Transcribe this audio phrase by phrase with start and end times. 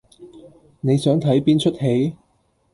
[0.79, 2.15] 你想睇邊齣戲？